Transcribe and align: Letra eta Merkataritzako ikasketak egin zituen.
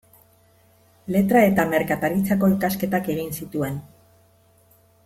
Letra 1.15 1.43
eta 1.49 1.65
Merkataritzako 1.75 2.51
ikasketak 2.55 3.13
egin 3.17 3.31
zituen. 3.41 3.79